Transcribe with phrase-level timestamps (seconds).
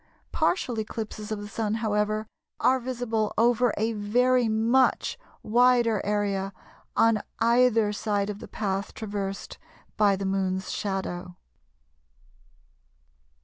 [0.31, 2.25] Partial eclipses of the Sun, however,
[2.59, 6.53] are visible over a very much wider area
[6.95, 9.59] on either side of the path traversed
[9.97, 11.35] by the Moon's shadow.